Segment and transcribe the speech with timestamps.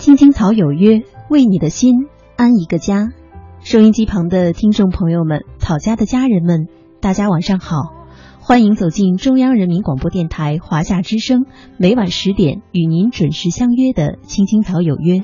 [0.00, 3.12] 青青草有约，为你的心安一个家。
[3.62, 6.68] 收音机旁的听众朋友们，草家的家人们，
[7.02, 7.82] 大家晚上好，
[8.40, 11.44] 欢迎走进中央人民广播电台华夏之声，
[11.76, 15.16] 每晚十点与您准时相约的《青青草有约》。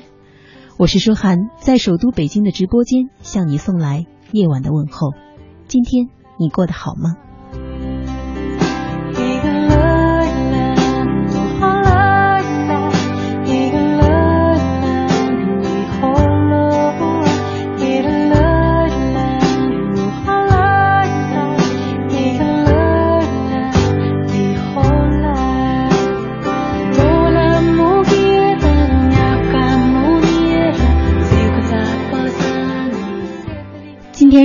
[0.77, 5.09] 我是舒涵，在首都北京的直播间向你送来夜晚的问候。
[5.67, 6.07] 今天
[6.37, 7.15] 你过得好吗？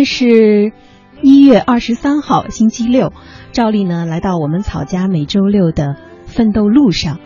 [0.05, 0.73] 是
[1.23, 3.12] 一月二十三号，星期六。
[3.52, 7.19] 照例呢，来到我们草家每周六的奋斗路上。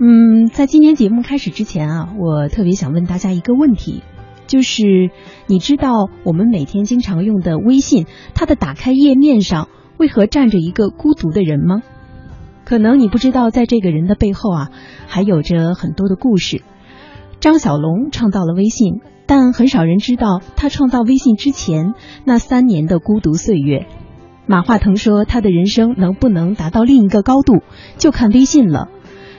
[0.00, 4.02] 嗯，在今天节目开始之前啊，我特别想问大家一个问题，
[4.46, 5.10] 就是
[5.46, 11.82] 你知道我们每天经常用的微信，它的打开页面上为何站着一个孤独的人吗？
[12.64, 14.70] 可能你不知道，在这个人的背后啊，
[15.06, 16.62] 还有着很多的故事。
[17.40, 19.00] 张小龙创造了微信。
[19.30, 23.86] 但很少人知道他创造微信之前那三年的孤独岁月。
[24.46, 27.62] 马化腾说，他的人生能不能达到另一个高度，
[27.96, 28.88] 就看微信了。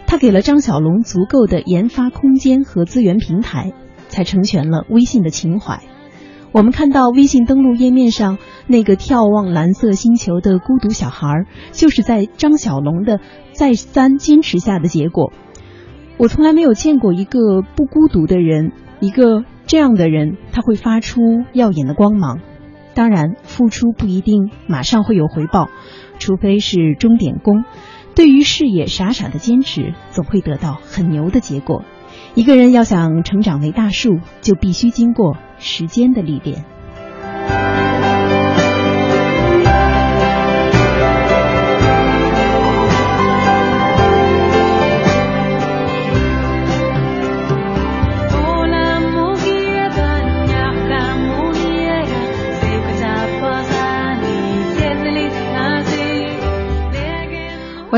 [0.08, 3.74] 他给了张小龙足够的研发空间和资源平台，
[4.08, 5.82] 才成全了微信的情怀。
[6.54, 11.28] 我们看到微信登录页面上那个眺望蓝色星球的孤独小孩，
[11.74, 13.20] 就是在张小龙的
[13.52, 15.34] 再三坚持下的结果。
[16.16, 19.44] 我从来没有见过一个不孤独的人，一个。
[19.72, 21.22] 这样的人，他会发出
[21.54, 22.42] 耀眼的光芒。
[22.94, 25.70] 当然，付出不一定马上会有回报，
[26.20, 27.64] 除非是钟点工。
[28.14, 31.86] 对于事业傻傻的坚持，总会得到很牛的结果。
[32.36, 36.66] 一个人要想成长为大树，就必须经过时间的历练。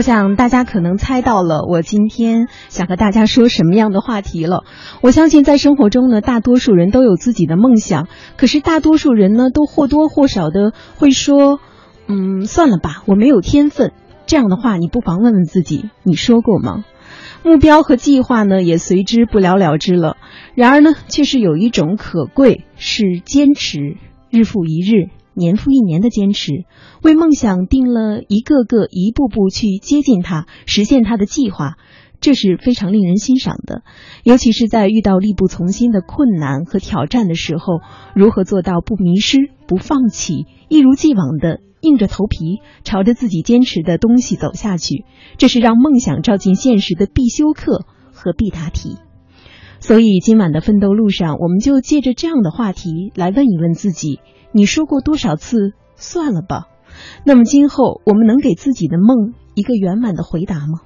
[0.04, 4.66] 想大家可能猜到了，我今天想和大家说什么样的话题了。
[5.02, 11.60] 我相信在生活中呢，大多数人都有自己的梦想，可是大多数人呢，都或多或少的会说
[12.08, 13.94] ：“嗯，算了吧，我没有天分。”
[14.28, 16.84] 这样的话，你不妨问问自己，你说过吗？
[17.44, 20.18] 目标和计划呢，也随之不了了之了。
[20.54, 23.96] 然而呢，却是有一种可贵，是坚持，
[24.30, 25.23] 日复一日。
[25.36, 26.66] 年复一年的坚持，
[27.02, 31.78] 为梦想定了一个个、一步步去接近它、实现它的计划，
[32.22, 33.84] 这是非常令人欣赏的。
[34.24, 37.82] 尤其是在遇到力不从心的困难和挑战的时候，
[38.16, 45.04] 如何做到不迷失、不放弃，一如既往的硬着头皮朝着自己坚持的东西走下去，
[45.38, 48.98] 这是让梦想照进现实的必修课和必答题。
[49.84, 54.22] 所以，今晚的奋斗路上，我们就借着这样的话题来问一问自己。
[54.54, 56.70] 你说过多少次算了吧？
[57.26, 60.80] 那么今后我们能给自己的梦一个圆满的回答吗？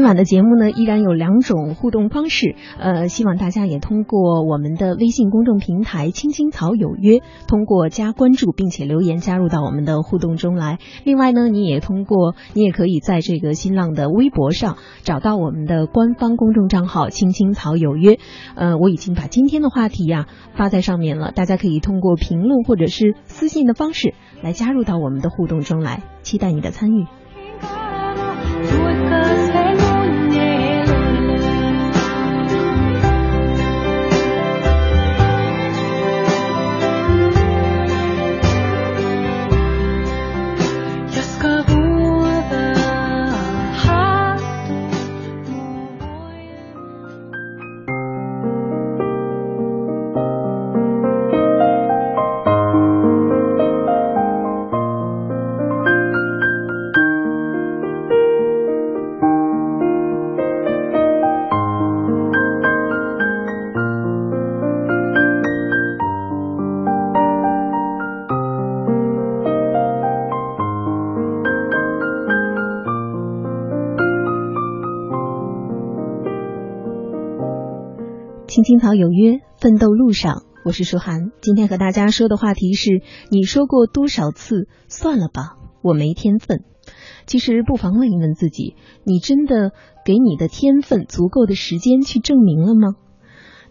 [0.00, 10.78] 今晚的节目呢，依然有两种互动方式，呃，希望大家也通过我们的微信公众平台“青青草有约”，通过加关注并且留言加入到我们的互动中来。
[11.04, 18.18] 另外呢，你也通过，你也可以在这个新浪的微博上找到我们的官方公众账号“青青草有约”。
[18.56, 27.04] 呃，我已经把今天的话题呀发在上面了，大家可以通过评论或者是私信的方式来加入到我们的互动中来，期待你的参与。
[78.70, 81.32] 青草有约，奋斗路上，我是舒涵。
[81.40, 86.62] 今天和大家说的话题是：你说过多少次算了吧，我没天分。
[87.26, 89.72] 其实不妨问一问自己，你真的
[90.04, 92.94] 给你的天分足够的时间去证明了吗？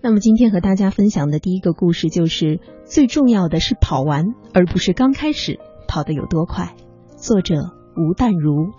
[0.01, 6.75] 那么今天和大家分享的第一个故事就是：最重要的是跑完，而不是刚开始跑得有多快。
[7.15, 7.55] 作者
[7.95, 8.73] 吴淡如。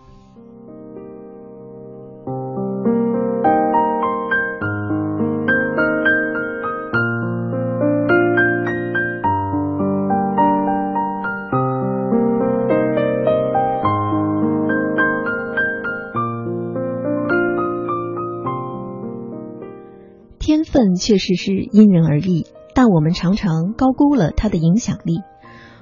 [21.11, 25.17] 确实是因人而异，但我们常常高估了它的影响力。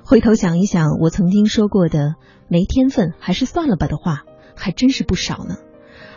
[0.02, 2.14] 回头想一想，我曾经说过的
[2.48, 4.22] “没天分还是算了吧”的话，
[4.56, 5.56] 还真是不少呢。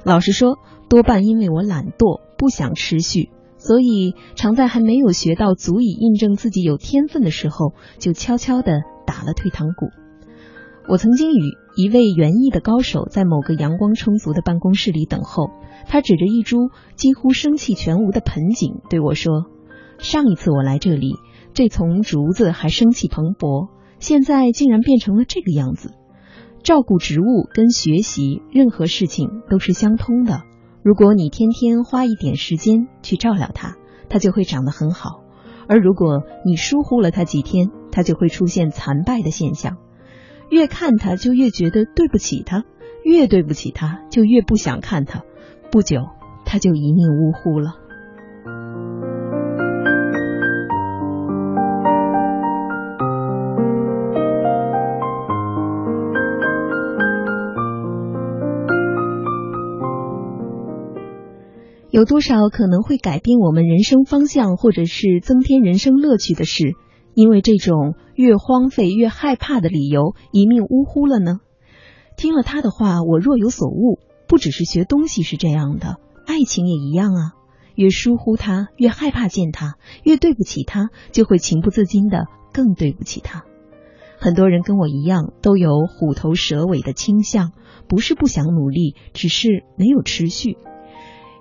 [0.06, 9.88] 老实说，多半因为我懒惰，不想持续，所以常在还没有学到足以印证自己有天分的时候，就悄悄地打了退堂鼓。
[10.88, 15.50] 我曾经与一位园艺的高手在某个阳光充足的办公室里等候。
[15.88, 19.46] 他指着一株几乎生气全无的盆景对我说
[19.98, 21.16] ：“上一次我来这里，
[21.54, 23.70] 这丛竹子还生气蓬勃，
[24.00, 25.94] 现在竟然变成了这个样子。
[26.64, 30.44] 照顾植物跟学习任何事情都是相通的。
[30.84, 33.76] 如果你天天花一点时间去照料它，
[34.10, 35.24] 它就会长得很好；
[35.68, 39.78] 而如果你疏忽了它几天，它就会出现残败的现象。
[40.52, 42.66] 越看他就越觉得对不起他，
[43.06, 45.24] 越对不起他就越不想看他。”
[45.72, 46.02] 不久，
[46.46, 47.78] 他就一命呜呼了。
[61.90, 66.74] 有多少可能会改变我们人生方向，或者是增添人生乐趣的事，
[67.14, 71.40] 因为这种越荒废越害怕的理由，一命呜呼了呢？
[72.16, 73.98] 听了他的话，我若有所悟。
[74.28, 75.98] 不只是学东西是这样的，
[76.28, 77.32] 爱情也一样啊。
[77.74, 79.74] 越疏忽他，越害怕见他，
[80.04, 83.44] 越对不起他，就会情不自禁的更对不起他。
[84.20, 87.54] 很多人跟我一样，都有虎头蛇尾的倾向，
[87.90, 90.58] 不是不想努力，只是没有持续。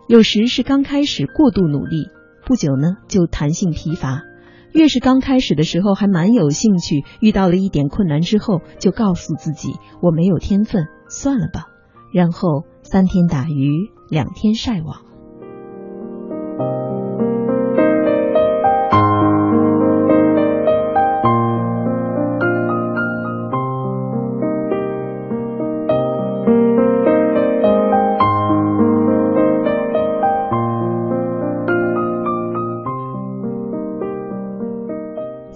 [0.08, 2.06] 有时是刚开始过度努力，
[2.46, 4.22] 不久呢就弹性疲乏。
[4.72, 11.66] 越是刚开始的时候还蛮有兴趣，遇到了一点困难之后，就告诉自己我没有天分，算了吧。
[12.12, 12.64] 然后。
[12.82, 15.02] 三天打鱼两天晒网。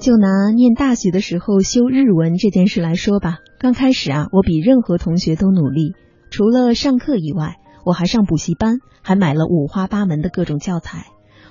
[0.04, 5.94] 就拿念大学的时候修日文这件事来说吧，刚开始啊，我比任何同学都努力。
[6.30, 7.56] 除了上课以外，
[7.86, 11.06] 我还上补习班，还买了五花八门的各种教材。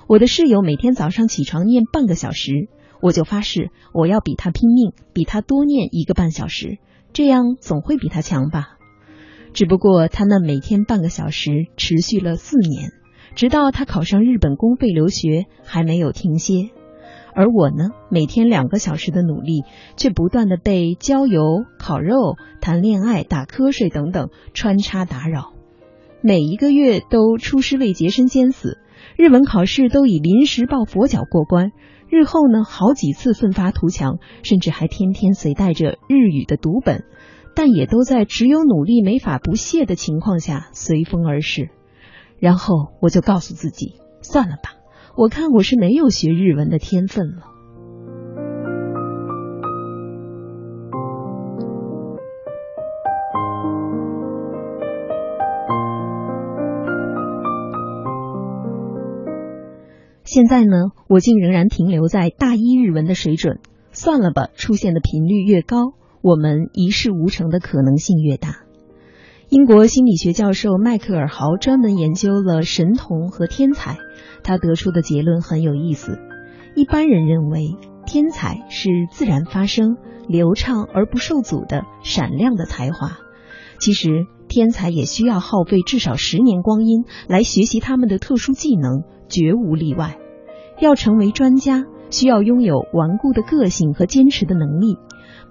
[0.06, 2.68] 我的室友每天早上起床念半个小时，
[3.02, 6.78] 我就发誓我要比他拼命，比他多念一个半小时，
[7.12, 8.78] 这样总会比他强吧。
[9.52, 12.92] 只不过他那每天半个小时持续了四年，
[13.34, 16.70] 直到他考上日本公费留学，还没有停歇。
[17.34, 19.64] 而我呢，每天两个小时的努力，
[19.96, 25.52] 却不断的被郊游、烤肉、谈恋爱、打瞌睡等等穿插打扰，
[26.22, 28.78] 每一个月都出师未捷身先死，
[29.16, 31.72] 日文考试都以临时抱佛脚过关，
[32.08, 37.04] 日后呢好几次奋发图强，甚至还天天随带着日语的读本，
[37.56, 41.70] 但也都在只有努力没法不懈的情况下随风而逝，
[42.38, 44.73] 然后我就告诉自己，算了吧。
[45.16, 47.44] 我看我是没有学日文的天分了。
[60.24, 63.60] 现在呢，我竟仍然停留在大一日文的水准。
[63.92, 68.63] 算了吧，出现的频率越高，我们一事无成的可能性越大。
[69.54, 73.98] 英国心理学教授迈克尔豪专门研究了神童和天才。
[74.42, 76.18] 他得出的结论很有意思。
[76.74, 79.96] 一般人认为天才是自然发生、
[80.26, 83.16] 流畅而不受阻的闪亮的才华。
[83.78, 90.18] 其实，天才也需要耗费至少十年光阴来学习他们的特殊技能，绝无例外。
[90.80, 94.96] 要成为专家，需要拥有顽固的个性和坚持的能力。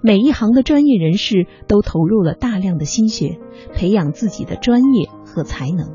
[0.06, 3.38] 每一行的专业人士都投入了大量的心血，
[3.72, 5.94] 培养自己的专业和才能。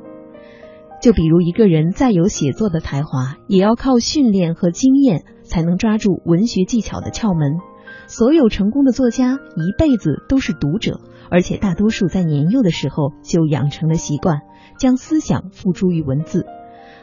[1.00, 7.60] 就比如一个人再有写作的才华，也要靠训练和经验才能抓住文学技巧的窍门。
[8.08, 14.40] 所有成功的作家一辈子都是读者，而且大多数在年幼的时候就养成了习惯，
[14.80, 16.48] 将思想付诸于文字。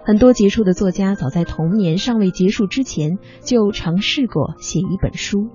[0.05, 5.47] 很多杰出的作家早在童年尚未结束之前，就尝试过写一本书。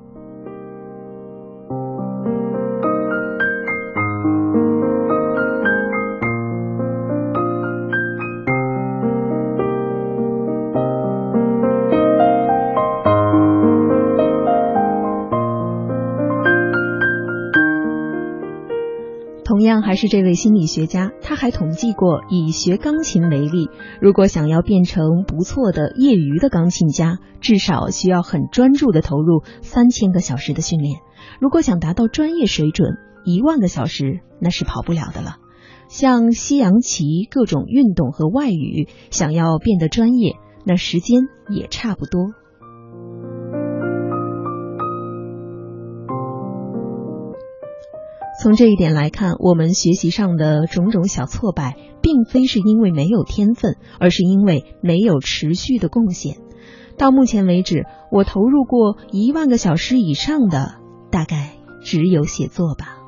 [19.51, 23.67] 同样还是这位心理学家，他还统计过，以学钢琴为例，
[23.99, 30.99] 如果想要变成不错的业余的钢琴家，至少需要很专注的投入三千个小时的训练；
[31.41, 32.93] 如果想达到专业水准，
[33.25, 35.35] 一万个小时那是跑不了的了。
[35.89, 42.29] 像西洋棋、各种运动和外语，想要变得专业，那时间也差不多。
[48.41, 56.37] 从这一点来看，我们学习上的种种小挫败，并非是因为没有天分，而是因为没有持续的贡献。
[56.97, 60.73] 到目前为止，我投入过一万个小时以上的，
[61.11, 61.51] 大概
[61.83, 63.00] 只有写作吧。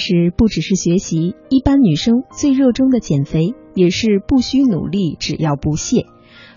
[0.00, 6.06] 实不只是学习，一般女生最热衷的减肥也是不需努力，只要不懈。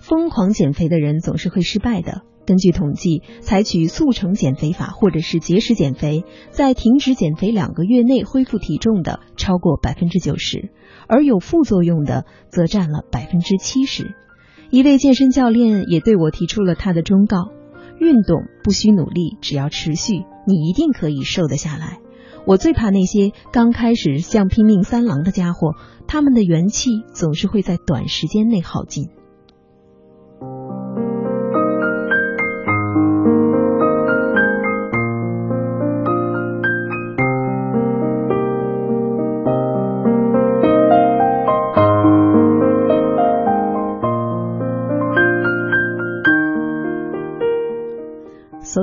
[0.02, 2.24] 疯狂减肥的人总是会失败的。
[2.46, 10.72] 根据统计，采取速成减肥法或者是节食减肥，在停止减肥两个月内恢复体重的超过百分之九十，
[11.08, 14.14] 而有副作用的则占了百分之七十。
[14.72, 17.52] 一位健身教练也对我提出了他的忠告：
[17.98, 22.00] 运动不需努力，只要持续，你一定可以瘦得下来。
[22.46, 25.76] 我最怕那些刚开始像拼命三郎的家伙，
[26.08, 29.10] 他们的元气总是会在短时间内耗尽。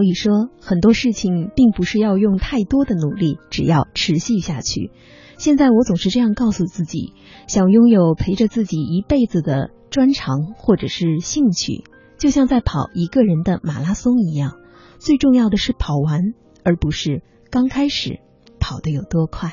[0.01, 4.91] 所以说，很多事情并不是要用太多的努力，只要持续下去。
[5.37, 7.13] 现在我总是这样告诉自己：
[7.47, 11.85] 想拥有陪着自己一辈子的专长或者是兴趣，
[12.17, 14.57] 就像在跑一个人的马拉松一样。
[14.99, 16.33] 最重要的是跑完，
[16.65, 18.21] 而不是刚开始
[18.59, 19.53] 跑得有多快。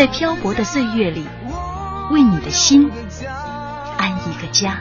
[0.00, 1.26] 在漂泊的岁月里，
[2.10, 2.90] 为你的心
[3.98, 4.80] 安一个家。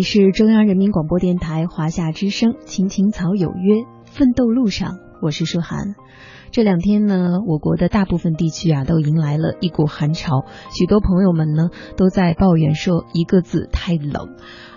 [0.00, 5.09] 你是中央人民广播电台华夏之声勤勤草有约奋斗路上。
[5.20, 5.94] 我是舒涵。
[6.50, 10.44] 这两天呢我国的大部分地区啊都迎来了一股寒潮
[10.76, 14.36] 许多朋友们呢都在抱怨说一个字太冷。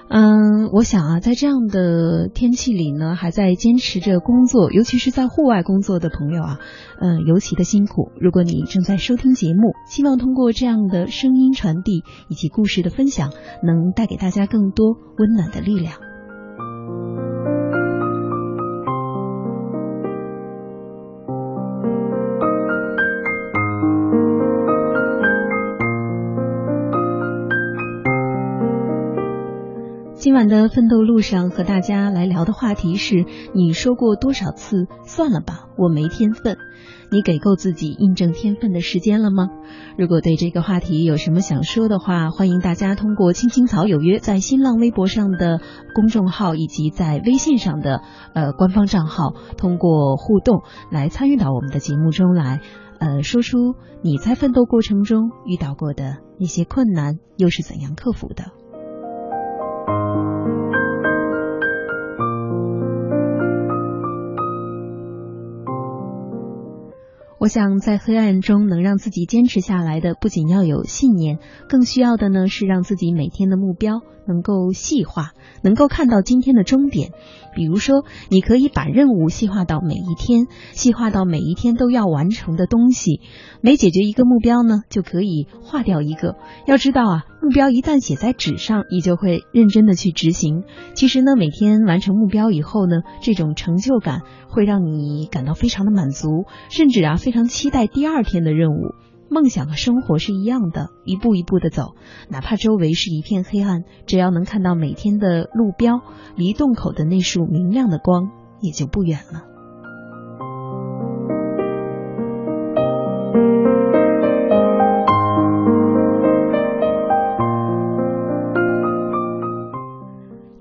[0.09, 6.59] 嗯我想啊在这样的天气里呢还在坚持着工作尤其是在户外工作的朋友啊
[6.99, 8.11] 嗯尤其的辛苦。
[8.19, 13.31] 如果你正在收听节目希望通过这样的声音传递以及故事的分享
[13.63, 17.22] 能带给大家更多温暖的力量。
[30.23, 36.55] 今晚的奋斗路上和大家来聊的话题是：你说过多少次算了吧，我没天分？
[37.11, 39.49] 你给够自己印证天分的时间了吗？
[39.97, 45.59] 如果对这个话题有什么想说的话，欢迎大家通过“青青草有约”在新浪微博上的
[45.93, 48.01] 公众号以及在微信上的
[48.33, 52.61] 呃官方账号，通过互动来参与到我们的节目中来，
[52.97, 58.62] 呃，说出你在奋斗过程中遇到过的那些困难，又是怎样克服的。
[67.43, 77.11] 我想，在黑暗中能让自己坚持下来的，不仅要有信念，更需要的呢是让自己每天的目标能够细化，能够看到今天的终点。
[77.53, 83.19] 比如说，你可以把任务细化到每一天，细化到每一天都要完成的东西。
[83.59, 86.37] 每解决一个目标呢，就可以划掉一个。
[86.65, 90.63] 要知道啊，目标一旦写在纸上，你就会认真的去执行。
[90.93, 98.95] 其实呢，每天完成目标以后呢，这种成就感会让你感到非常的满足，甚至啊，非常期待第二天的任务。
[99.29, 101.95] 梦想和生活是一样的，一步一步的走，
[102.29, 105.99] 哪怕周围是一片黑暗，只要能看到每天的路标，
[106.37, 108.29] 离洞口的那束明亮的光
[108.61, 109.49] 也就不远了。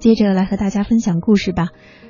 [0.02, 1.68] 接着来和大家分享故事吧。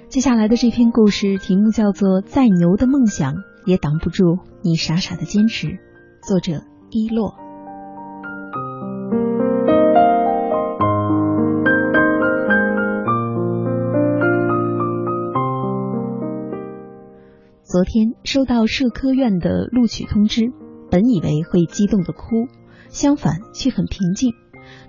[0.09, 3.35] 接下来的这篇故事题目叫做《再牛的梦想
[3.67, 5.67] 也挡不住你傻傻的坚持》。
[6.27, 7.35] 作者伊洛。
[17.63, 20.51] 昨天收到社科院的录取通知，
[20.91, 22.49] 本以为会激动的哭，
[22.89, 24.33] 相反却很平静，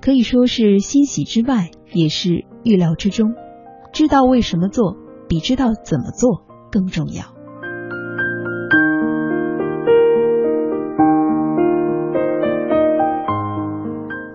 [0.02, 3.34] 可以说是欣喜之外，也是预料之中。
[3.92, 4.98] 知道为什么做，
[5.28, 7.26] 比知道怎么做更重要。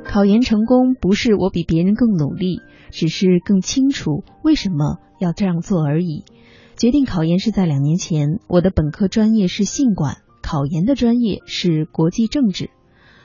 [0.05, 2.61] 考研成功不是我比别人更努力，
[2.91, 6.25] 只是更清楚为什么要这样做而已。
[6.77, 12.71] 决定考研是在两年前，我的本科专业是信管，考研的专业是国际政治。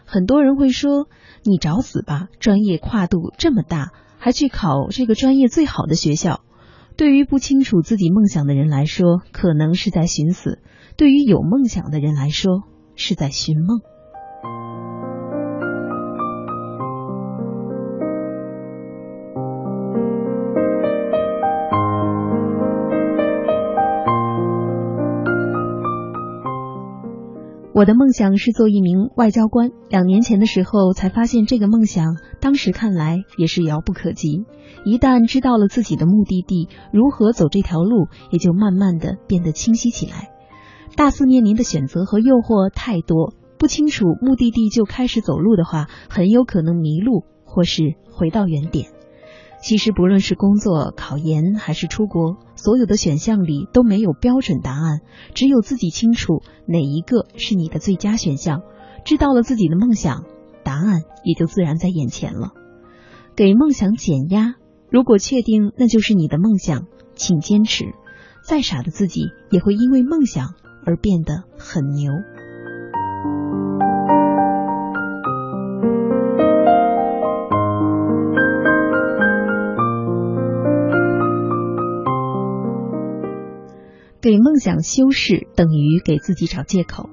[0.05, 1.07] 很多人会说
[1.45, 3.91] ：“你找死吧，专业跨度这么大，
[4.23, 6.39] 还去考这个专业最好的学校。”
[6.95, 10.59] 对于不清楚自己梦想的人来说，可能是在寻死；
[10.95, 12.61] 对于有梦想的人来说，
[12.95, 13.81] 是在寻梦。
[27.75, 29.71] 我的梦想是做一名外交官。
[29.89, 34.45] 两年前的时候才发现这个梦想，当时看来也是遥不可及。
[34.85, 40.29] 一旦知道了自己的目的地，如何走这条路，也就慢慢的变得清晰起来。
[40.95, 47.81] 大四面临的选择和诱惑太多，不清楚目的地就开始走路的话，很有可能迷路，或是
[48.11, 48.91] 回到原点。
[49.63, 54.99] 其实，不论是工作、考研还是出国，所有的选项里都没有标准答案，
[55.33, 58.61] 只有自己清楚哪一个是你的最佳选项。
[59.05, 60.25] 知道了自己的梦想，
[60.65, 62.51] 答案也就自然在眼前了。
[63.37, 64.55] 给梦想减压，
[64.89, 67.85] 如果确定那就是你的梦想，请坚持。
[68.45, 72.11] 再傻的自己，也会因为梦想而变得很牛。
[84.23, 87.09] 给梦想修饰等于给自己找借口。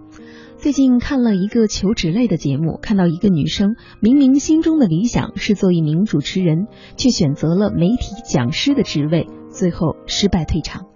[0.59, 10.87] 最近看了一个求职类的节目，看到一个女生明明心中的理想是做一名主持人，却选择了媒体讲师的职位，最后失败退场。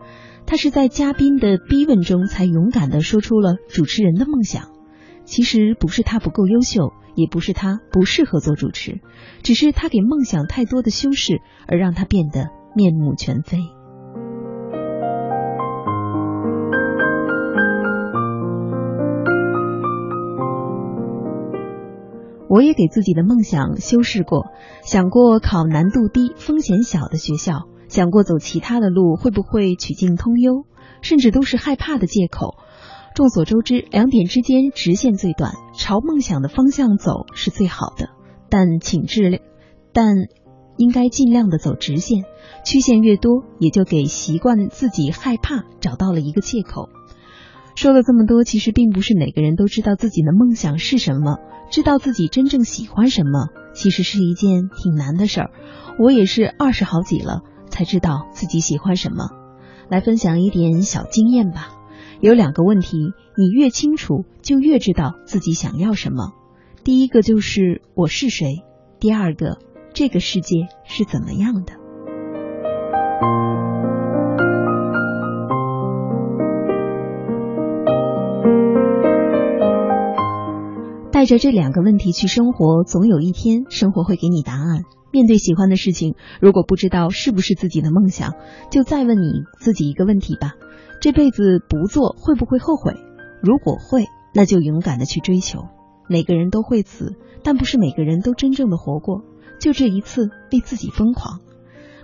[0.46, 4.70] 她是在嘉宾的逼问中才勇敢地说出了主持人的梦想。
[5.24, 9.00] 其实不是她不够优秀，也不是她不适合做主持，
[9.42, 13.59] 只是她给梦想太多的修饰，而让她变得面目全非。
[22.48, 24.46] 我也给自己的梦想修饰过，
[24.83, 30.64] 想过考难度低、风险小的学校，想过走其他的路会不会曲径通幽，
[31.00, 32.57] 甚至都是害怕的借口。
[33.14, 38.11] 众所周知，两点之间直线最短，朝梦想的方向走是最好的。
[38.50, 39.40] 但请质
[39.92, 40.16] 但
[40.76, 42.24] 应该尽量的走直线，
[42.64, 46.88] 曲线越多，也就给习惯自己害怕找到了一个借口。
[47.74, 51.38] 说了这么多，其实并不是每个人都知道自己的梦想是什么，
[51.70, 55.50] 知道自己真正喜欢什么，其实是一件挺难的事儿。
[55.98, 59.28] 我也是二十好几了才知道自己喜欢什么。
[59.88, 61.74] 来分享一点小经验吧。
[62.20, 66.32] 有两个问题，你越清楚，就越知道自己想要什么。
[66.84, 68.64] 第一个就是我是谁，
[68.98, 69.58] 第二个
[69.92, 71.74] 这个世界是怎么样的。
[81.24, 84.82] 带着这两个问题去生活，总有一天生活会给你答案。
[85.10, 88.34] 面对喜欢的事情，如果不知道是不是自己的梦想，
[88.70, 90.52] 就再问你自己一个问题吧：
[91.00, 92.92] 这辈子不做会不会后悔？
[93.40, 95.60] 如果会，那就勇敢的去追求。
[96.10, 99.22] 每个人都会死，但不是每个人都真正的活过。
[99.58, 101.40] 就这一次，为自己疯狂。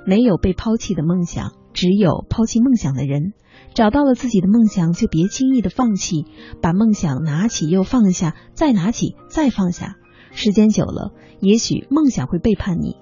[0.07, 3.35] 没有被抛弃的梦想，只有抛弃梦想的人。
[3.75, 6.27] 找到了自己的梦想，就别轻易的放弃，
[6.61, 9.97] 把梦想拿起又放下，再拿起再放下。
[10.33, 12.97] 时间久了，也许梦想会背叛你。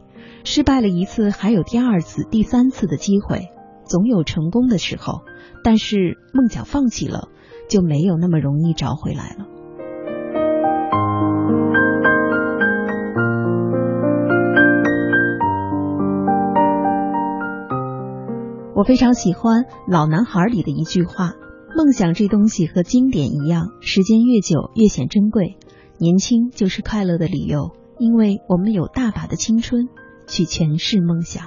[0.45, 3.49] 失败了一次，还有第二次、第三次的机会，
[3.85, 5.23] 总有成功的时候。
[5.65, 7.29] 但是梦想放弃了，
[7.69, 9.47] 就没有那么容易找回来了。
[18.79, 21.33] 我非常喜欢《老男孩》里的一句话
[21.77, 25.57] ：“梦想这东西和经典一样，时间越久越显珍贵。
[25.99, 29.89] 年轻就是快乐的理由，因为我们有大把的青春
[30.29, 31.47] 去诠释梦想。”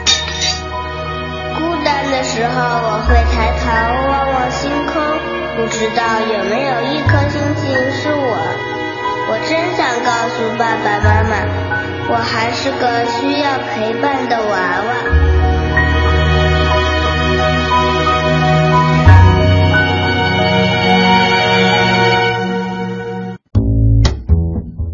[1.91, 2.55] 孤单的时候，
[2.87, 3.67] 我会抬头
[4.09, 5.03] 望望星空，
[5.57, 8.37] 不知道有没有一颗星星是我。
[9.29, 11.35] 我真想告诉爸爸妈妈，
[12.07, 14.55] 我还是个需要陪伴的娃
[14.87, 14.89] 娃。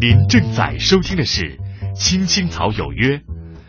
[0.00, 1.42] 您正在收听的是
[1.94, 3.16] 《青青草有约》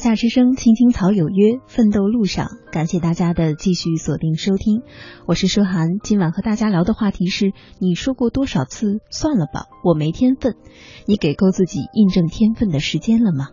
[0.00, 4.82] 夏之声，青青草有约，奋斗路上，感谢大家的继续锁定收听，
[5.26, 5.98] 我是舒涵。
[6.02, 10.56] 今晚和大家聊的话题是：你说过多少次算了吧，我没天分？
[11.06, 13.48] 你给够自己印证天分的时间了吗？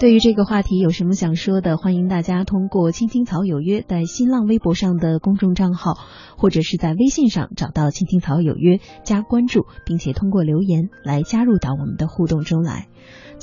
[0.00, 1.78] 对于这个话题有什么想说的？
[1.78, 5.94] 欢迎大家通过“青青草有约”在新浪微博上的公众账号，
[6.36, 12.88] 或者是在微信上找到“青青草有约”加关注，并且通过留言来加入到我们的互动中来。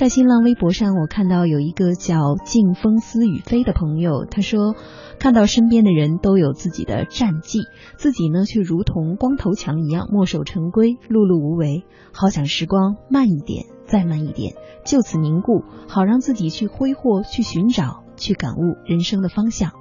[0.01, 4.75] 在新浪微博上，我看到有一个叫“静风思雨飞”的朋友，他说
[5.19, 7.59] 看到身边的人都有自己的战绩，
[7.97, 11.83] 自己呢却如同光头强一样墨守成规、碌碌无为，
[12.13, 19.80] 好想时光慢一点，再慢一点，就此凝固，好让自己去挥霍、去寻找、去感悟人生的方向。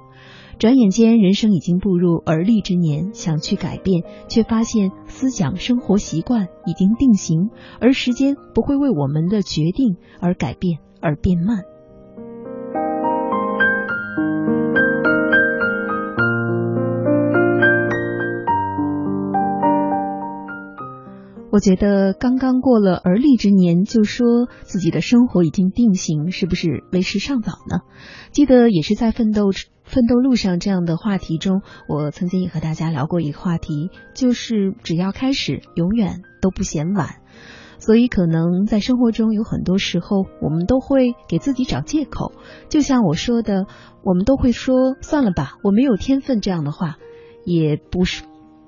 [0.61, 7.49] 转眼间，人生已经步入而立之年，想去改变，却发现思想、生活习惯已经定型，
[7.79, 11.63] 而时间不会为我们的决定而改变而变慢。
[21.51, 27.79] 我觉得刚刚过了而立之年，就说自己的生活已经定型，是不是为时尚早呢？
[28.31, 29.49] 记得也是在奋斗。
[29.91, 37.17] 奋斗路上这样的话题中，我曾经也和大家聊过一个话题，就是只要开始，永远都不嫌晚。
[37.77, 42.31] 所以，可能在生活中有很多时候，我们都会给自己找借口。
[42.69, 43.65] 就像我说的，
[44.01, 46.95] 我们都会说算了吧，我没有天分这样的话，
[47.43, 48.23] 也不是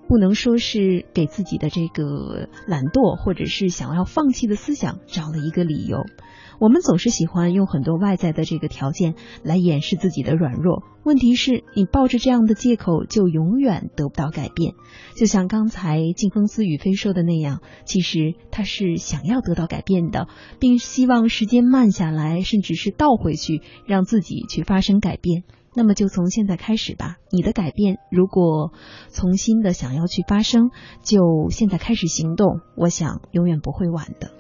[0.08, 6.06] 不能说是给自己的这个懒惰或者是想要放弃的思想找了一个理由。
[6.60, 10.84] 我们总是喜欢用很多外在的这个条件来掩饰自己的软弱。
[11.04, 14.74] 问题是你抱着这样的借口，就永远得不到改变。
[15.18, 20.28] 就像刚才静风思雨飞说的那样，其实他是想要得到改变的，
[20.60, 25.44] 并希望时间慢下来，甚至是倒回去，让自己去发生改变。
[25.76, 27.18] 那么就从现在开始吧。
[27.32, 28.72] 你的改变，如果
[29.10, 30.70] 从新的想要去发生，
[31.02, 32.60] 就现在开始行动。
[32.76, 34.32] 我想永远不会晚的。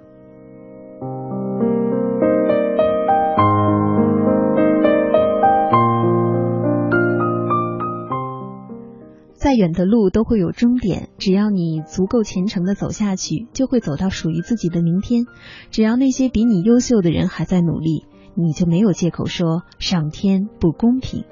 [9.35, 15.25] 再远的路都会有终点，只要你足够虔诚的走下去，就会走到属于自己的明天。
[15.69, 18.05] 只要那些比你优秀的人还在努力，
[18.35, 21.25] 你就没有借口说上天不公平。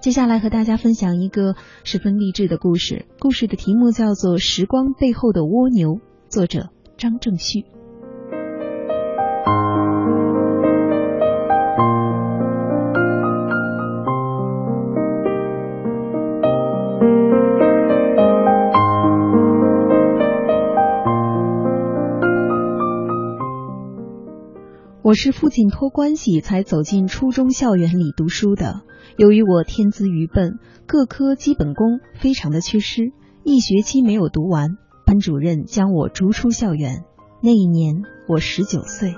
[0.00, 5.94] 接下来和大家分享一个十分励志的故事，故事的题目叫做《时光背后的蜗牛》，
[6.28, 6.68] 作者
[6.98, 7.64] 张正旭。
[25.14, 28.82] 是父亲托关系才走进初中校园里读书的。
[29.16, 33.12] 由于我天资愚笨，各科基本功非常的缺失，
[33.44, 37.04] 一学期没有读完，班主任将我逐出校园。
[37.42, 39.14] 那一年我十九岁。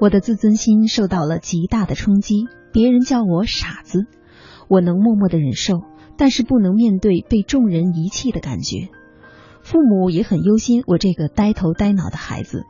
[0.00, 4.06] 我的自尊心受到了极大的冲击，别人叫我傻子，
[4.66, 5.82] 我能默默的忍受，
[6.16, 8.88] 但是不能面对被众人遗弃的感觉。
[9.60, 12.64] 父母也很忧心我这个呆头呆脑的孩子，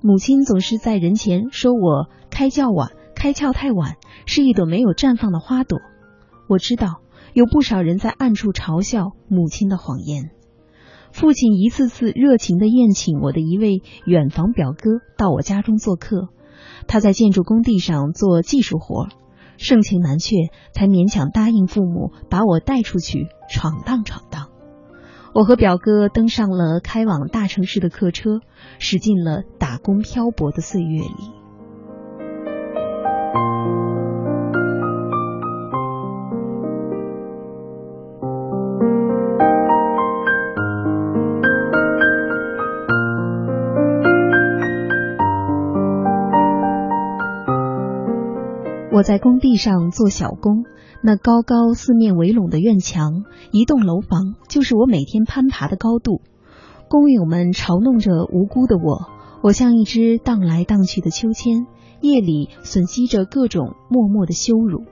[0.00, 5.80] 母亲总是在人前说我开窍晚，开窍太晚，是一朵没有绽放的花朵。
[6.48, 7.00] 我知道
[7.32, 10.30] 有不少人在暗处嘲笑母亲的谎言。
[11.10, 16.28] 父亲一次次热情的宴请我的一位远房表哥到我家中做客。
[16.86, 19.08] 他在建筑工地上做技术活，
[19.58, 20.34] 盛情难却，
[20.72, 24.48] 才勉强答应父母把我带出去闯荡闯荡。
[25.34, 28.40] 我和表哥登上了开往大城市的客车，
[28.78, 31.35] 驶进了打工漂泊的岁月里。
[48.96, 50.64] 我在工地上做小工，
[51.02, 56.22] 那高高四面围拢的院墙，一栋楼房就是我每天攀爬的高度。
[56.88, 59.10] 工友们嘲弄着无辜的我，
[59.42, 61.66] 我像一只荡来荡去的秋千，
[62.00, 64.84] 夜里吮吸着各种默默的羞辱。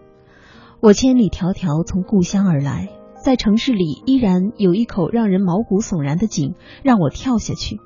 [0.80, 2.90] 我千里迢迢从故乡而来，
[3.24, 7.78] 在城市里依然有一口让人毛骨悚然的井，让我跳下去。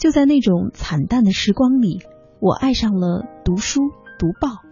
[0.00, 1.98] 就在那种惨淡的时光里，
[2.40, 3.82] 我爱上了读书
[4.18, 4.66] 读报。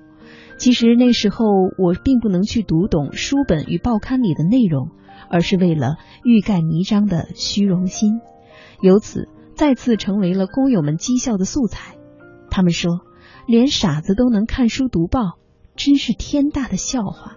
[0.59, 1.47] 其实那时候
[1.79, 4.91] 我并不能去读懂书本与报刊里的内容，
[5.31, 8.21] 而是为了欲盖弥彰的虚荣心，
[8.81, 11.97] 由此再次成为了工友们讥笑的素材。
[12.51, 13.01] 他们说，
[13.47, 15.39] 连傻子都能看书读报，
[15.77, 17.37] 真是天大的笑话。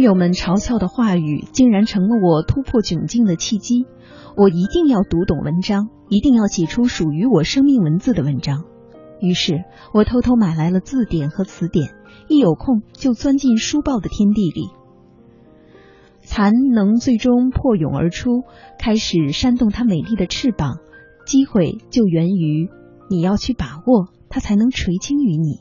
[0.00, 3.86] 友们嘲笑的话语，竟然成了我突破窘境的契机。
[4.36, 8.64] 我一定要读懂文章，一定要写出属于我生命文字的文章。
[9.20, 11.90] 于是，我偷偷买来了字典和词典，
[12.28, 14.68] 一有空就钻进书报的天地里。
[16.22, 18.44] 蚕能最终破蛹而出，
[18.78, 20.78] 开始扇动它美丽的翅膀。
[21.26, 22.68] 机会就源于
[23.08, 25.60] 你要去把握，它才能垂青于你。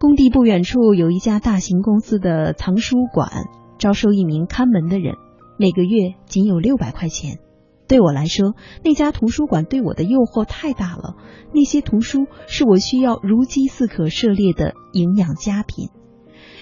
[0.00, 5.12] 工地不远处有一家大型公司的藏书馆，招收一名看门的人，
[5.58, 7.38] 每个月仅有六百块钱。
[7.86, 11.16] 对我来说，那家图书馆对我的诱惑太大了。
[11.52, 15.90] 那些图书是我需要如饥似渴涉猎的营养佳品。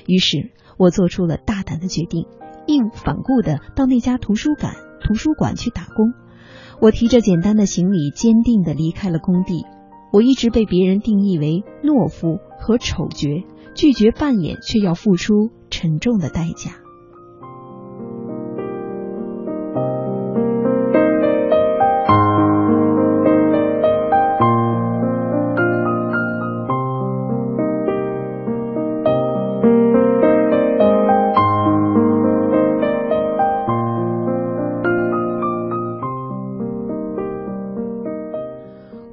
[0.08, 2.26] 于是我做出了大胆的决定，
[2.66, 6.12] 义无反顾的到那家图书馆图书馆去打工。
[6.80, 9.64] 我提着简单的行李，坚定的离开了工地。
[10.10, 13.44] 我一直被别人定义为懦夫和丑角，
[13.74, 16.72] 拒绝扮演，却要付出沉重的代价。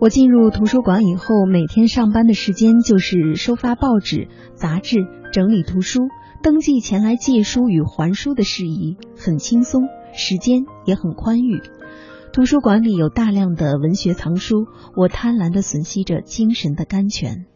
[0.06, 5.00] 我进入图书馆以后，每天上班的时间就是收发报纸、杂志、
[5.34, 6.10] 整理图书、
[6.44, 11.60] 登记前来借书与还书的事宜，很轻松，时间也很宽裕。
[12.32, 17.48] 图书馆里有大量的文学藏书，我贪婪地吮吸着精神的甘泉。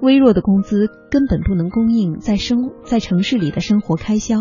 [0.00, 4.38] 微弱的工资根本不能供应在生在城市里的生活开销，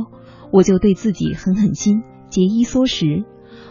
[0.52, 3.24] 我就对自己狠狠心，节衣缩食。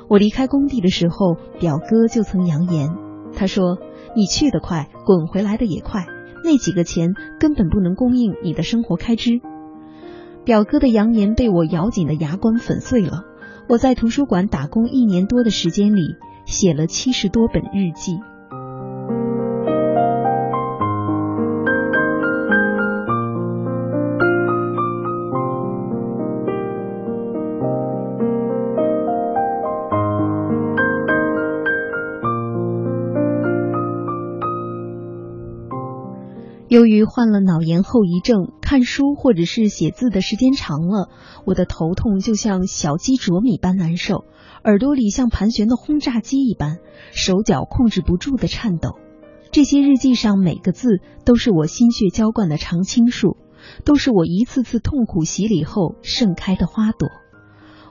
[0.09, 2.89] 我离开工地的时候，表哥就曾扬言。
[3.37, 3.79] 他说
[4.17, 6.07] ：“你去得快，滚回来的也快。
[6.45, 9.41] 那几个钱根本不能供应你的生活开支。”
[10.45, 13.25] 表哥的扬言被我咬紧的牙关粉碎了。
[13.67, 18.19] 我在图书馆打工一年多的时间里，写了七十多本日记。
[36.75, 41.09] 由于患了脑炎后遗症，看书或者是写字的时间长了，
[41.47, 44.25] 我的头痛就像小鸡啄米般难受，
[44.65, 46.79] 耳朵里像盘旋的轰炸机一般，
[47.13, 48.97] 手脚控制不住的颤抖。
[49.53, 53.37] 这些日记上每个字都是我心血浇灌的常青树，
[53.85, 57.09] 都是我一次次痛苦洗礼后盛开的花朵。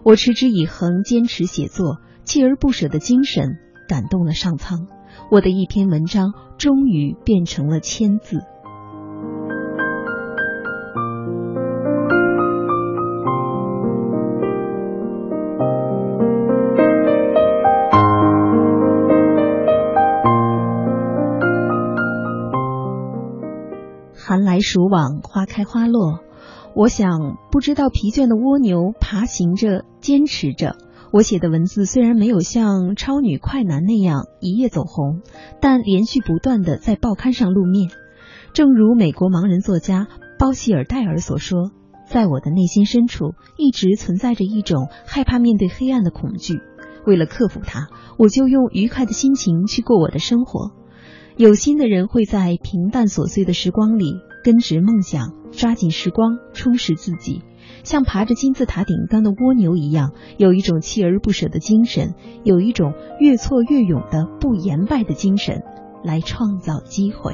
[0.03, 4.87] 我持之以恒，坚持写作，锲而不舍的精神感动了上苍。
[5.31, 8.41] 我的一篇文章终于变成了千字。
[24.33, 26.21] 寒来暑往，花开花落。
[26.75, 30.75] 我想，不知道疲倦的蜗牛爬行着，坚持着。
[31.11, 35.21] 我写的文字虽然没有像超女快男那样一夜走红，
[35.61, 37.91] 但连续不断的在报刊上露面。
[38.53, 40.07] 正如美国盲人作家
[40.39, 41.69] 包希尔戴尔所说
[42.09, 46.59] ：“在我的内心深处，一直存在着一种害怕面对黑暗的恐惧。
[47.05, 50.71] 为了克服它，我就用愉快的心情去过我的生活。”
[51.35, 57.41] 有心的人会在平淡琐碎的时光里根植梦想，抓紧时光充实自己，
[57.83, 62.13] 像爬着金字塔顶端的蜗牛一样，有一种锲而不舍的精神，
[62.43, 65.63] 有一种越挫越勇的不言败的精神，
[66.03, 67.33] 来创造机会。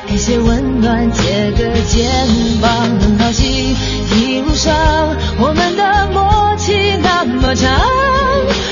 [0.13, 2.27] 一些温暖，借个肩
[2.61, 3.75] 膀，很高兴。
[4.11, 4.75] 一路上
[5.39, 7.79] 我们的默契那么长，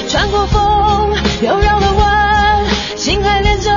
[0.10, 2.66] 穿过风又绕了弯，
[2.98, 3.72] 心还连着，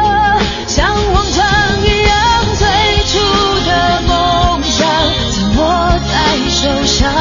[0.66, 2.18] 像往常一样。
[2.58, 2.66] 最
[3.06, 3.18] 初
[3.64, 4.84] 的梦想
[5.30, 5.62] 紧握
[6.12, 6.14] 在
[6.50, 7.12] 手上，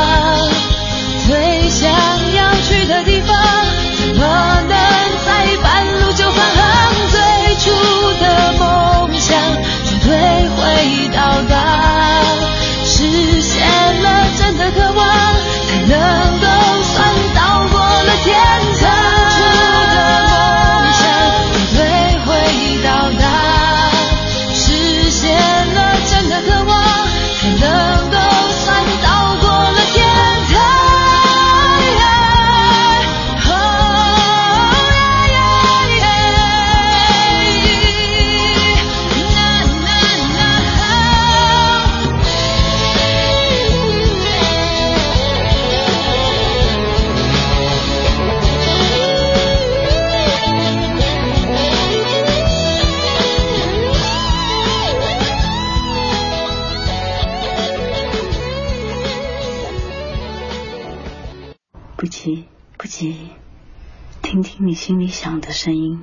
[64.81, 66.01] 心里想的声音，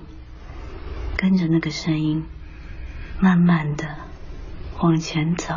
[1.16, 2.24] 跟着那个声音，
[3.18, 3.84] 慢慢的
[4.80, 5.52] 往前走。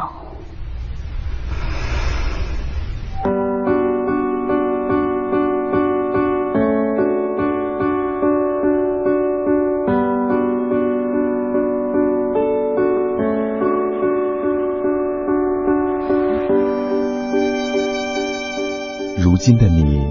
[19.19, 20.07] 如今的你，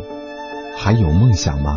[0.79, 1.77] 还有梦想吗？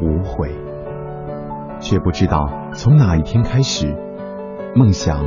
[0.00, 0.50] 无悔。
[1.80, 3.94] 却不知道从哪一天开始，
[4.74, 5.24] 梦想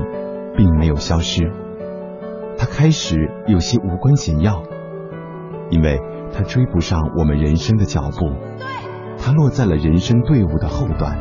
[0.56, 1.52] 并没有消失，
[2.58, 4.64] 它开始有些无关紧要，
[5.70, 6.00] 因为
[6.34, 8.32] 它追不上我们人生的脚步，
[9.18, 11.18] 它落在了人生队伍的后段。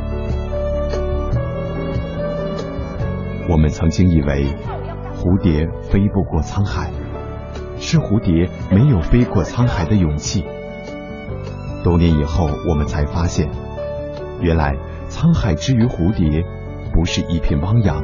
[3.51, 4.47] 我们曾经以为。
[5.17, 6.91] 蝴蝶飞不过沧海，
[7.79, 10.45] 是蝴蝶没有飞过沧海的勇气。
[11.85, 13.49] 多年以后，我们才发现，
[14.41, 14.75] 原来
[15.11, 16.43] 沧海之于蝴蝶，
[16.95, 18.03] 不是一片汪洋，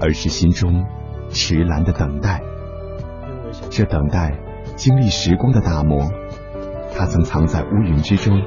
[0.00, 0.86] 而是心中
[1.30, 2.40] 迟来的等待。
[3.68, 4.38] 这等待
[4.76, 6.08] 经历时光的打磨，
[6.96, 8.40] 它曾藏在乌云之中，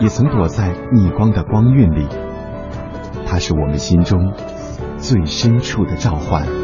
[0.00, 2.08] 也曾躲在逆光的光晕里。
[3.26, 4.32] 它是我们心中
[4.96, 6.63] 最深处的召唤。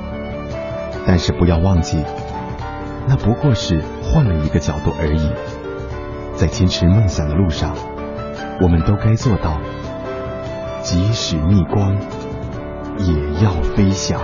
[1.05, 2.03] 但是不要忘记，
[3.07, 5.31] 那不过是换了一个角度而已。
[6.35, 7.75] 在坚持梦想的路上，
[8.61, 9.59] 我们都该做到，
[10.81, 11.95] 即使逆光，
[12.99, 14.19] 也要飞翔。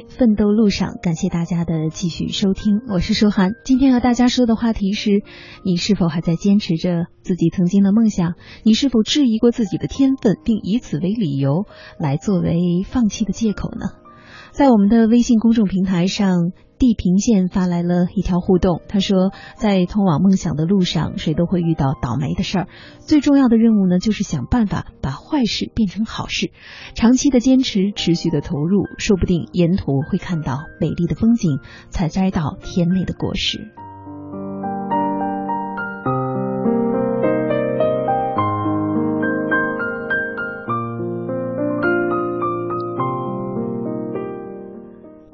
[0.00, 3.52] 奋斗路上，感谢大家的继续收听，我是舒涵。
[3.64, 5.22] 今天和大家说的话题是：
[5.64, 8.34] 你是否还在坚持着自己曾经的梦想？
[8.62, 11.66] 你是否质疑过自己的天分，并以此为理由
[11.98, 13.86] 来作为放弃的借口呢？
[14.52, 16.52] 在我们的微信公众平台上。
[16.82, 22.66] 地平线发来了一条互动，他说，在通往梦想的路上，谁都会遇到倒霉的事儿。
[22.98, 26.50] 最重要的任务呢，就是想办法把坏事变成好事。
[26.96, 31.60] 长期的坚持，持续的投入，说不定沿途会看到美丽的风景，
[31.90, 33.70] 采摘到甜美的果实。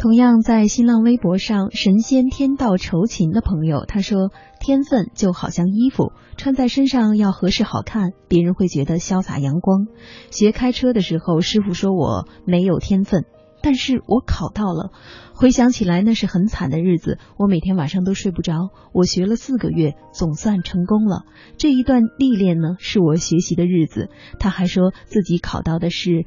[0.09, 9.87] 同样在新浪微博上，神仙天道酬勤的朋友他说：“天分就好像衣服，穿在身上要合适好看，别人会觉得潇洒阳光。
[10.31, 13.27] 学开车的时候，师傅说我没有天分，
[13.63, 14.93] 但是我考到了。
[15.35, 18.71] 回想起来，那是很惨的日子，我每天晚上都睡不着。
[18.95, 21.27] 我学了四个月，总算成功了。
[21.59, 24.09] 这一段历练呢，是我学习的日子。
[24.39, 26.25] 他还说自己考到的是。”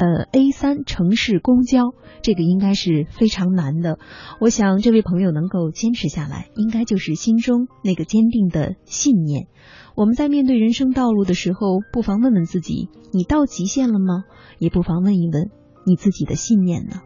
[0.00, 1.92] 呃，A 三城市公交，
[2.22, 3.98] 这个应该是非常难的。
[4.40, 9.48] 我想这位朋友能够坚持下来，应该就是心中那个坚定的信念。
[9.94, 14.24] 我们在面对人生道路的时候，不妨问问自己：你到极限了吗？
[14.58, 15.50] 也不妨问一问
[15.84, 17.02] 你自己的信念呢？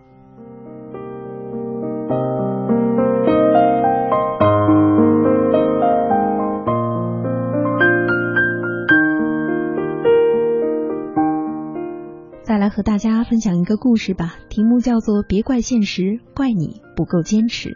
[12.44, 17.70] 再来和大家分享一个故事吧，题目叫做《别怪现实，怪你不够坚持》。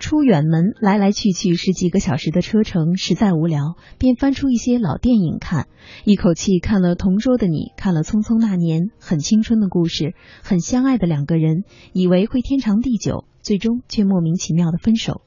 [0.00, 5.68] 出远门来来去去十几个小时的车程，实在无聊，便翻出一些老电影看，
[6.06, 15.20] 一口气看了《同桌的你》，看了《匆匆那年》，很青春的故事，很相爱的两个人，以为会天长地久，最终却莫名其妙的分手。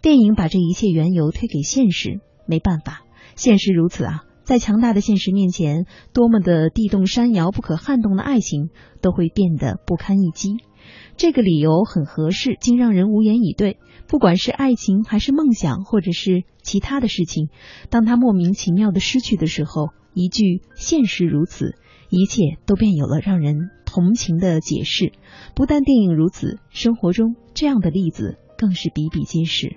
[0.00, 3.04] 电影把这一切缘由推给现实，没办法。
[3.36, 8.70] 现实如此啊，在强大的现实面前，多么的地动山摇、不可撼动的爱情
[9.00, 10.56] 都会变得不堪一击。
[11.16, 13.78] 这个理由很合适，竟让人无言以对。
[14.08, 17.48] 不管是爱情，还是梦想，或者是其他的事情，
[17.88, 21.76] 当他莫名其妙的失去的时候，一句“现实如此”，
[22.10, 25.12] 一切都便有了让人同情的解释。
[25.54, 29.76] 不但电影如此，生活中这样的例子更是比比皆是。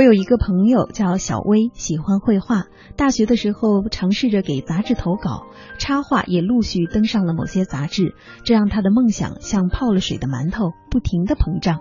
[0.00, 2.64] 我有一个朋友叫小薇，喜欢绘画。
[2.96, 5.44] 大学的时候尝试着给杂志投稿，
[5.78, 11.80] 插画也陆续登上了某些杂志，这让他的梦想像泡了水的馒头，不停的膨胀。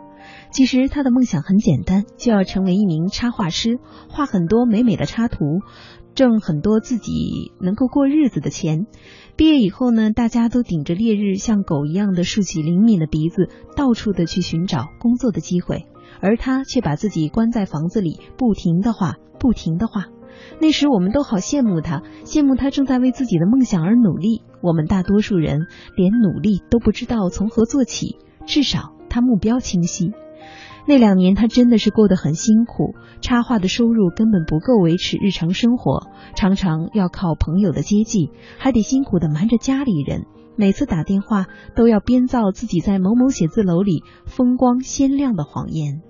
[0.52, 5.62] 其实他的梦想很简单，就要成为一名插画师，画很多美美的插图，
[6.14, 8.86] 挣很多自己能够过日子的钱。
[9.38, 13.48] 毕业以后呢，大家都顶着烈日，像狗一样的竖起灵敏的鼻子，
[13.78, 15.86] 到处的去寻找工作的机会。
[16.22, 20.06] 而他却把自己关在房子里，不停的画，不停的画。
[20.60, 24.44] 那时我们都好羡慕他，羡慕他正在为自己的梦想而努力。
[24.62, 30.12] 我们大多数人连努力都不知道从何做起，至少他目标清晰。
[30.86, 40.26] 那两年他真的是过得很辛苦，插画的收入根本不够维持日常生活，常常要靠朋友的接济，还得辛苦的瞒着家里人。
[40.56, 41.46] 每次打电话
[41.76, 46.02] 都要编造自己在某某写字楼里风光鲜亮的谎言。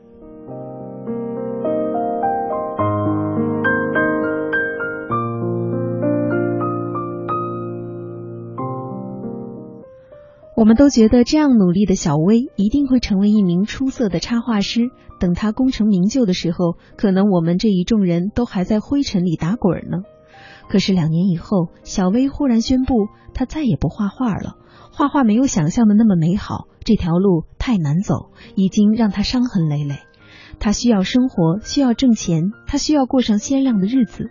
[10.59, 14.89] 我们都觉得这样努力的小薇一定会成为一名出色的插画师。
[15.17, 19.99] 等她功成名就的时候，可能我们这一众人都还在灰尘里打滚呢。
[20.67, 24.57] 可是两年以后，小薇忽然宣布，她再也不画画了。
[24.91, 29.99] 画画没有想象的那么美好，这条路太难走，已经让她伤痕累累。
[30.59, 34.29] 她需要生活，需要挣钱，她需要过上鲜亮的日子。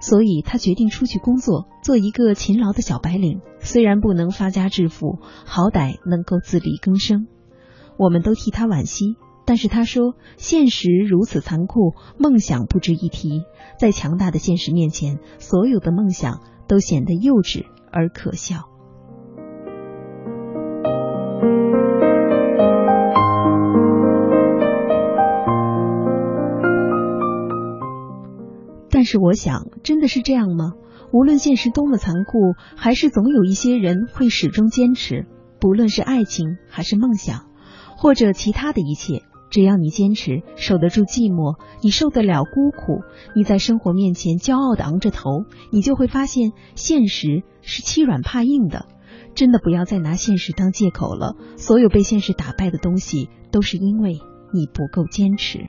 [0.00, 3.40] 所以他决定出去工作，做一个勤劳的小白领。
[3.58, 7.26] 虽然不能发家致富，好歹能够自力更生。
[7.98, 13.42] 我们都替他惋惜，但是他说：“现实如此残酷，梦想不值一提。
[13.78, 18.68] 在强大的现实面前，所有的梦想都显得幼稚而可笑。”
[29.06, 30.72] 是我想，真的是这样吗？
[31.12, 32.38] 无论现实多么残酷，
[32.76, 35.24] 还是总有一些人会始终坚持。
[35.58, 37.46] 不论是爱情，还是梦想，
[37.96, 43.00] 或者其他的一切，只要你坚持，守得住寂寞，你受得了孤苦，
[43.34, 48.86] 你在生活面前骄傲的昂着头，你就会发现，现实是欺软怕硬的。
[49.34, 51.36] 真的不要再拿现实当借口了。
[51.56, 54.18] 所有被现实打败的东西，都是因为
[54.52, 55.60] 你不够坚持。